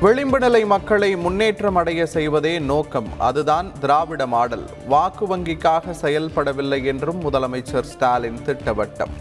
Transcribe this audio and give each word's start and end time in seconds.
விளிம்பு 0.00 0.38
நிலை 0.38 0.64
மக்களை 0.64 1.16
முன்னேற்றம் 1.16 1.76
அடைய 1.76 2.06
செய்வதே 2.06 2.58
நோக்கம். 2.58 3.08
அதுதான் 3.18 3.72
திராவிட 3.80 4.26
மாடல். 4.26 4.64
வாக்கு 4.88 5.36
வங்கிக்காக 5.36 5.90
செயல்படவில்லை 5.90 6.84
என்றும் 6.84 7.22
முதலமைச்சர் 7.22 7.80
ஸ்டாலின் 7.80 8.38
திட்டவட்டம். 8.46 9.14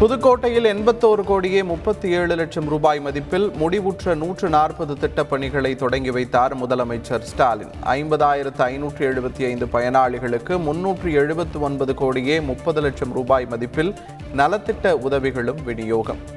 புதுக்கோட்டையில் 0.00 0.66
எண்பத்தோரு 0.74 1.24
கோடியே 1.24 1.62
முப்பத்தி 1.62 2.08
ஏழு 2.08 2.34
லட்சம் 2.34 2.68
ரூபாய் 2.68 3.00
மதிப்பில் 3.00 3.50
முடிவுற்ற 3.50 4.14
நூற்று 4.14 4.48
நாற்பது 4.48 4.94
திட்டப்பணிகளை 4.94 5.76
தொடங்கி 5.76 6.10
வைத்தார் 6.10 6.56
முதலமைச்சர் 6.56 7.20
ஸ்டாலின். 7.20 7.70
ஐம்பதாயிரத்து 7.84 8.62
ஐநூற்று 8.62 9.12
எழுபத்தி 9.12 9.44
ஐந்து 9.44 9.66
பயனாளிகளுக்கு 9.66 10.58
முன்னூற்று 10.58 11.12
எழுபத்து 11.12 11.60
ஒன்பது 11.60 11.94
கோடியே 11.94 12.40
முப்பது 12.40 12.80
லட்சம் 12.80 13.12
ரூபாய் 13.12 13.46
மதிப்பில் 13.50 13.94
நலத்திட்ட 14.36 14.92
உதவிகளும் 14.92 15.64
விநியோகம். 15.64 16.33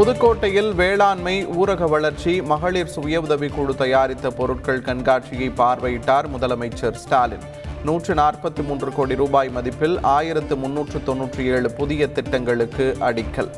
புதுக்கோட்டையில் 0.00 0.74
வேளாண்மை 0.74 1.46
ஊரக 1.46 1.88
வளர்ச்சி 1.88 2.42
மகளிர் 2.42 2.86
சுய 2.86 3.20
உதவிக்குழு 3.20 3.74
தயாரித்த 3.74 4.30
பொருட்கள் 4.30 4.80
கண்காட்சியை 4.80 5.52
பார்வையிட்டார் 5.56 6.26
முதலமைச்சர் 6.34 6.92
ஸ்டாலின். 6.92 7.44
நூற்று 7.84 8.14
நாற்பத்தி 8.14 8.64
மூன்று 8.66 8.92
கோடி 8.92 9.14
ரூபாய் 9.14 9.50
மதிப்பில் 9.54 9.98
ஆயிரத்து 10.02 10.56
முன்னூற்று 10.56 11.02
தொன்னூற்றி 11.06 11.44
ஏழு 11.44 11.70
புதிய 11.70 12.08
திட்டங்களுக்கு 12.08 12.96
அடிக்கல். 13.00 13.50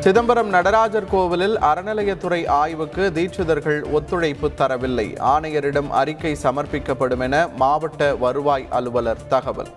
சிதம்பரம் 0.00 0.48
நடராஜர் 0.48 1.10
கோவிலில் 1.10 1.58
அறநிலையத்துறை 1.58 2.46
ஆய்வுக்கு 2.46 3.12
தீட்சிதர்கள் 3.14 3.90
ஒத்துழைப்பு 3.90 4.50
தரவில்லை. 4.56 5.16
ஆணையரிடம் 5.20 5.88
அறிக்கை 5.88 6.36
சமர்ப்பிக்கப்படும் 6.42 7.20
என 7.20 7.48
மாவட்ட 7.56 8.14
வருவாய் 8.14 8.66
அலுவலர் 8.70 9.26
தகவல். 9.28 9.74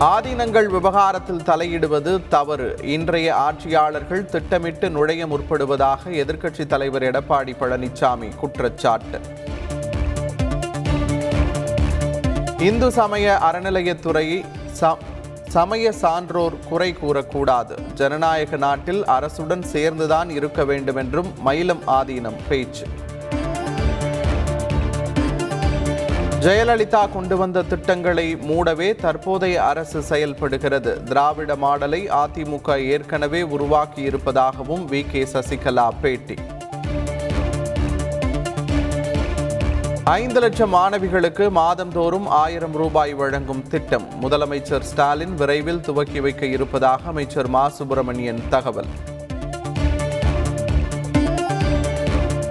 ஆதீனங்கள் 0.00 0.66
விவகாரத்தில் 0.66 1.42
தலையிடுவது 1.42 2.20
தவறு. 2.28 2.76
இன்றைய 2.82 3.34
ஆட்சியாளர்கள் 3.34 4.24
திட்டமிட்டு 4.24 4.90
நுழைய 4.90 5.26
முற்படுவதாக 5.26 5.98
எதிர்க்கட்சித் 6.04 6.66
தலைவர் 6.66 7.02
எடப்பாடி 7.02 7.54
பழனிசாமி 7.60 8.34
குற்றச்சாட்டு. 8.34 9.20
இந்து 12.58 12.90
சமய 12.90 13.38
அறநிலையத்துறை 13.40 14.44
ச- 14.80 14.96
சமய 15.48 15.92
சான்றோர் 15.92 16.58
குறை 16.68 16.96
கூறக்கூடாது. 17.02 17.92
ஜனநாயக 17.94 18.56
நாட்டில் 18.56 19.04
அரசுடன் 19.04 19.62
சேர்ந்துதான் 19.62 20.30
இருக்க 20.30 20.64
வேண்டும் 20.64 20.96
என்றும் 20.96 21.32
மயிலம் 21.46 21.80
ஆதீனம் 21.86 22.36
பேச்சு. 22.48 22.86
ஜெயலலிதா 26.46 27.12
கொண்டு 27.12 27.36
வந்த 27.36 27.62
திட்டங்களை 27.62 28.34
மூடவே 28.34 28.94
தற்போதைய 28.94 29.64
அரசு 29.64 30.02
செயல்படுகிறது. 30.02 31.02
திராவிட 31.02 31.56
மாடலை 31.56 32.08
அதிமுக 32.08 32.84
ஏற்கனவே 32.84 33.42
உருவாக்கி 33.42 34.02
இருப்பதாகவும் 34.02 34.90
வி. 34.90 35.04
கே. 35.10 35.22
சசிகலா 35.22 35.88
பேட்டி. 36.00 36.34
ஐந்து 40.04 40.40
லட்சம் 40.40 40.74
மாணவிகளுக்கு 40.74 41.50
மாதந்தோறும் 41.50 42.26
ஆயிரம் 42.26 42.72
ரூபாய் 42.72 43.14
வழங்கும் 43.14 43.68
திட்டம். 43.68 44.08
முதலமைச்சர் 44.22 44.80
ஸ்டாலின் 44.80 45.34
விரைவில் 45.34 45.80
துவக்கி 45.80 46.20
வைக்க 46.20 46.46
இருப்பதாக 46.46 47.00
அமைச்சர் 47.06 47.46
மா. 47.46 47.68
சுப்பிரமணியன் 47.68 48.42
தகவல். 48.48 48.86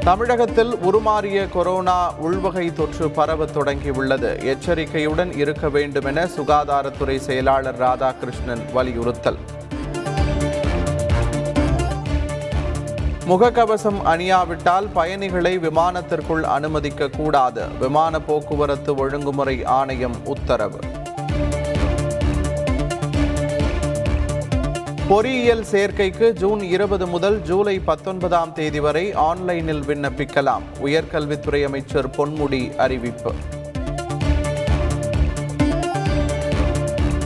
தமிழகத்தில் 0.06 0.76
உருமாறிய 0.76 1.50
கொரோனா 1.50 2.14
உள்வகை 2.14 2.74
தொற்று 2.74 3.10
பரவ 3.10 3.46
தொடங்கியுள்ளது. 3.46 4.44
எச்சரிக்கையுடன் 4.44 5.34
இருக்க 5.34 5.70
வேண்டும் 5.70 6.06
என 6.06 6.26
சுகாதாரத்துறை 6.26 7.18
செயலாளர் 7.18 7.80
ராதாகிருஷ்ணன் 7.80 8.72
வலியுறுத்தல். 8.74 9.38
முகக்கவசம் 13.28 14.00
அணியாவிட்டால் 14.04 14.88
பயணிகளை 14.94 15.58
விமானத்திற்குள் 15.58 16.42
அனுமதிக்க 16.42 17.08
கூடாது. 17.08 17.68
விமான 17.80 18.20
போக்குவரத்து 18.20 18.96
ஒழுங்குமுறை 18.96 19.64
ஆணையம் 19.64 20.26
உத்தரவு. 20.26 20.80
பொறியியல் 25.08 25.66
சேர்க்கைக்கு 25.72 26.32
ஜூன் 26.32 26.62
இருபது 26.62 27.08
முதல் 27.08 27.42
ஜூலை 27.42 27.80
பத்தொன்பதாம் 27.80 28.54
தேதி 28.54 28.80
வரை 28.80 29.14
ஆன்லைனில் 29.14 29.82
விண்ணப்பிக்கலாம். 29.82 30.62
உயர்கல்வித்துறை 30.84 31.66
அமைச்சர் 31.66 32.08
பொன்முடி 32.08 32.76
அறிவிப்பு. 32.76 33.34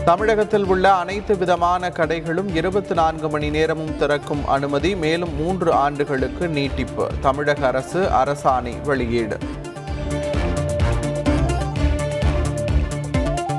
தமிழகத்தில் 0.06 0.66
உள்ள 0.66 0.94
அனைத்து 0.94 1.38
விதமான 1.38 1.90
கடைகளும் 1.90 2.56
இருபத்தி 2.56 2.94
நான்கு 2.94 3.30
மணி 3.30 3.50
நேரமும் 3.50 3.98
திறக்கும் 3.98 4.48
அனுமதி 4.48 4.96
மேலும் 4.96 5.36
மூன்று 5.36 5.74
ஆண்டுகளுக்கு 5.74 6.48
நீட்டிப்பு. 6.48 7.08
தமிழக 7.22 7.68
அரசு 7.68 8.00
அரசாணை 8.00 8.82
வெளியீடு. 8.82 9.38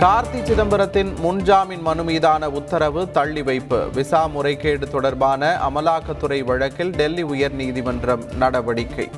கார்த்தி 0.01 0.39
சிதம்பரத்தின் 0.43 1.15
முன்ஜாமீன் 1.23 1.81
மனு 1.81 2.05
மீதான 2.05 2.51
உத்தரவு 2.51 3.11
தள்ளி 3.11 3.43
வைப்பு. 3.43 3.89
விசா 3.91 4.27
முறைகேடு 4.27 4.89
தொடர்பான 4.89 5.59
அமலாக்கத்துறை 5.69 6.45
வழக்கில் 6.45 6.91
டெல்லி 6.91 7.25
உயர்நீதிமன்றம் 7.25 8.35
நடவடிக்கை. 8.35 9.11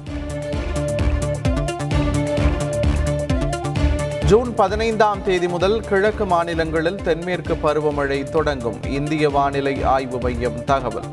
ஜூன் 4.26 4.54
பதினைந்தாம் 4.54 5.22
தேதி 5.24 5.48
முதல் 5.48 5.80
கிழக்கு 5.80 6.26
மாநிலங்களில் 6.26 7.02
தென்மேற்கு 7.02 7.54
பருவமழை 7.54 8.22
தொடங்கும். 8.22 8.82
இந்திய 8.82 9.30
வானிலை 9.30 9.82
ஆய்வு 9.82 10.18
மையம் 10.18 10.64
தகவல். 10.64 11.08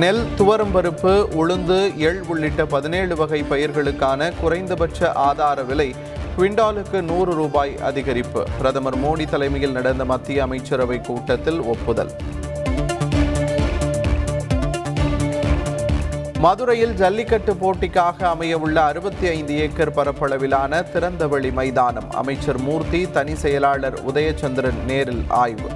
நெல் 0.00 0.22
துவரம்பருப்பு 0.38 1.12
உளுந்து 1.40 1.96
எள் 1.96 2.20
உள்ளிட்ட 2.28 2.66
பதினேழு 2.66 3.16
வகை 3.16 3.42
பயிர்களுக்கான 3.42 4.32
குறைந்தபட்ச 4.40 5.12
ஆதார 5.12 5.62
விலை 5.62 5.94
குவிண்டாலுக்கு 6.38 7.00
நூறு 7.00 7.34
ரூபாய் 7.34 7.74
அதிகரிப்பு. 7.82 8.42
பிரதமர் 8.58 8.98
மோடி 8.98 9.24
தலைமையில் 9.30 9.72
நடந்த 9.72 10.04
மத்திய 10.04 10.42
அமைச்சரவை 10.42 11.00
கூட்டத்தில் 11.00 11.60
ஒப்புதல். 11.60 12.12
மதுரையில் 16.38 16.94
ஜல்லிக்கட்டு 16.94 17.52
போட்டிக்காக 17.52 18.34
அமையவுள்ள 18.34 18.74
அறுபத்தி 18.74 19.26
ஐந்து 19.26 19.56
ஏக்கர் 19.56 19.94
பரப்பளவிலான 19.94 20.82
திறந்தவெளி 20.92 21.52
மைதானம். 21.52 22.10
அமைச்சர் 22.10 22.60
மூர்த்தி 22.60 23.10
தனி 23.10 23.34
செயலாளர் 23.34 23.98
உதயச்சந்திரன் 24.12 24.84
நேரில் 24.86 25.24
ஆய்வு. 25.28 25.68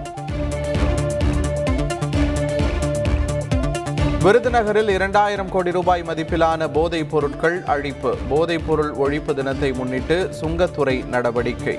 விருதுநகரில் 4.25 4.89
இரண்டாயிரம் 4.89 5.49
கோடி 5.49 5.71
ரூபாய் 5.71 6.03
மதிப்பிலான 6.03 6.73
போதைப் 6.73 7.11
பொருட்கள் 7.11 7.61
அழிப்பு. 7.61 8.17
போதைப் 8.29 8.63
பொருள் 8.67 8.93
ஒழிப்பு 8.95 9.35
தினத்தை 9.35 9.73
முன்னிட்டு 9.73 10.31
சுங்கத்துறை 10.41 11.07
நடவடிக்கை. 11.07 11.79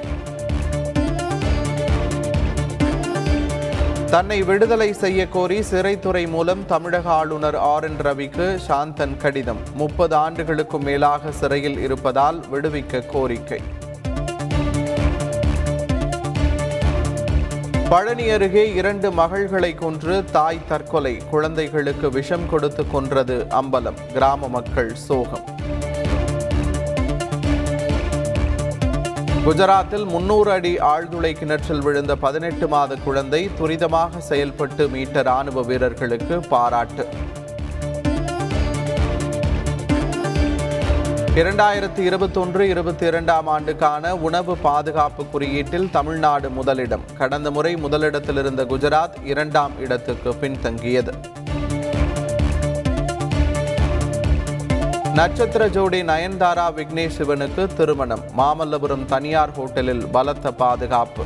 தன்னை 4.09 4.43
விடுதலை 4.43 4.93
செய்ய 4.93 5.27
கோரி 5.27 5.59
சிறைத்துறை 5.59 6.29
மூலம் 6.29 6.65
தமிழக 6.65 7.09
ஆளுநர் 7.09 7.55
ஆர் 7.55 7.83
என் 7.83 7.97
ரவிக்கு 8.03 8.59
சாந்தன் 8.67 9.17
கடிதம். 9.17 9.59
முப்பது 9.73 10.15
ஆண்டுகளுக்கும் 10.15 10.83
மேலாக 10.83 11.31
சிறையில் 11.31 11.79
இருப்பதால் 11.79 12.43
விடுவிக்க 12.51 13.05
கோரிக்கை. 13.05 13.61
பழனி 17.89 18.29
அருகே 18.29 18.73
இரண்டு 18.73 19.11
மகள்களை 19.11 19.75
கொன்று 19.75 20.25
தாய் 20.31 20.67
தற்கொலை. 20.67 21.17
குழந்தைகளுக்கு 21.29 22.09
விஷம் 22.09 22.49
கொடுத்து 22.49 22.87
கொன்றது 22.87 23.45
அம்பலம். 23.49 23.97
கிராம 24.13 24.47
மக்கள் 24.47 24.95
சோகம். 24.95 25.43
குஜராத்தில் 29.45 30.05
முன்னூறு 30.05 30.51
அடி 30.51 30.75
ஆழ்துளை 30.75 31.33
கிணற்றில் 31.33 31.81
விழுந்த 31.81 32.15
பதினெட்டு 32.15 32.67
மாத 32.67 32.95
குழந்தை 32.95 33.49
துரிதமாக 33.61 34.17
செயல்பட்டு 34.17 34.87
மீட்ட 34.87 35.23
ராணுவ 35.23 35.61
வீரர்களுக்கு 35.61 36.39
பாராட்டு. 36.39 37.07
இரண்டாயிரத்தி 41.35 41.97
இருபத்தொன்று 41.97 42.69
இருபத்தி 42.69 43.05
இரண்டாம் 43.05 43.47
ஆண்டுக்கான 43.47 44.15
உணவு 44.15 44.57
பாதுகாப்பு 44.57 45.25
குறியீட்டில் 45.25 45.89
தமிழ்நாடு 45.91 46.49
முதலிடம். 46.49 47.01
கடந்த 47.17 47.51
முறை 47.51 47.75
முதலிடத்தில் 47.75 48.37
இருந்த 48.37 48.65
குஜராத் 48.65 49.25
இரண்டாம் 49.25 49.71
இடத்துக்கு 49.79 50.29
பின்தங்கியது. 50.41 51.13
நட்சத்திர 55.13 55.67
ஜோடி 55.67 56.03
நயன்தாரா 56.03 56.71
விக்னேஷ் 56.71 57.15
சிவனுக்கு 57.17 57.73
திருமணம். 57.73 58.23
மாமல்லபுரம் 58.37 59.05
தனியார் 59.05 59.49
ஹோட்டலில் 59.49 60.07
பலத்த 60.11 60.51
பாதுகாப்பு. 60.51 61.23